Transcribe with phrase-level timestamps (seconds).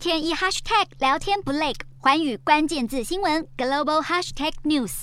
[0.00, 5.02] 天一 hashtag 聊天不累，环宇关键字新闻 global hashtag news。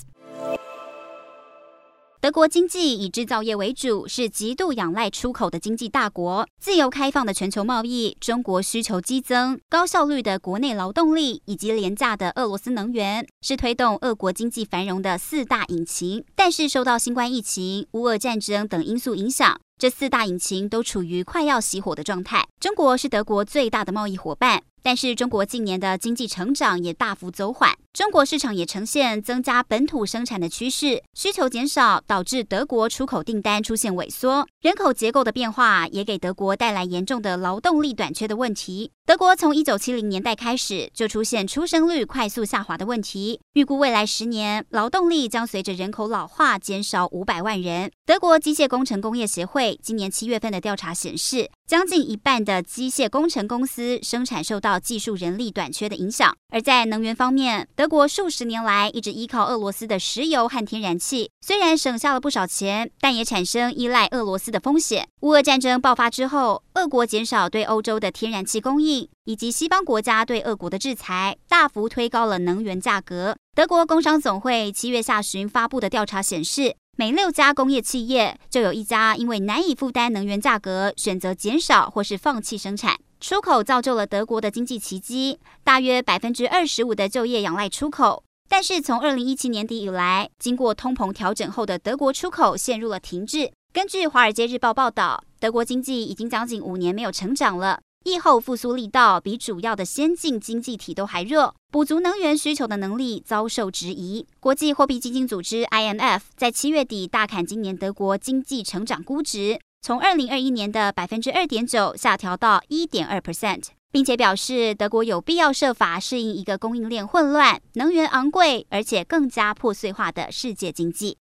[2.20, 6.44] 德国经济以制造业为主，是极度仰赖出口的经济大国。
[6.60, 16.24] 自由开放的全球贸易、中国需求激增、高效率的国内劳动力以及廉价的俄罗斯能源，是推动俄国经济繁荣的四大引擎。
[16.34, 22.48] 但是，受到新冠疫情、乌俄战争等因素影响，这四大引擎都处于快要熄火的状态。
[22.58, 24.64] 中国是德国最大的贸易伙伴。
[24.82, 38.92] 但是中国近年的经济成长也大幅走缓，中国市场也呈现增加本土生产的趋势，需求减少导致德国出口订单出现萎缩，人口结构的变化也给德国带来严重的劳动力短缺的问题。
[39.04, 47.90] 德国从一九七零年代开始就出现出生率快速下滑的问题，预估未来十年劳动力将随着人口老化减少五百万人。
[48.04, 56.36] 德国机械工程工业协会今年七月份的调查显示，将近一半的机械工程公司生产受到技术人力短缺的影响。
[56.50, 65.08] 而在能源方面，德国数十年来一直依靠俄罗斯的石油和天然气，虽然省下了不少钱，但也产生依赖俄罗斯的风险。
[65.20, 73.36] 乌俄战争爆发之后，俄国减少对欧洲的天然气供应，以及西方国家对俄国的制裁，大幅推高了能源价格。
[73.54, 82.96] 德国工商总会七月下旬发布的调查显示，每六家工业企业就有一家因为难以负担能源价格，选择减少或是放弃生产。
[83.20, 88.22] 出口造就了德国的经济奇迹，大约百分之二十五的就业仰赖出口。
[88.48, 93.50] 但是从二零一七年底以来，经过通膨调整后的德国出口陷入了停滞。
[93.72, 97.80] 根据《华尔街日报》报道，德国经济已经将近五年没有成长了。
[98.04, 104.24] 疫后复苏力道比主要的先进经济体都还弱，补足能源需求的能力遭受质疑。
[104.40, 121.16] 国际货币基金组织 IMF 在七月底大砍今年德国经济成长估值，从二零二一年的百分之二点九下调到一点二 percent，并且表示德国有必要设法适应一个供应链混乱、能源昂贵而且更加破碎化的世界经济。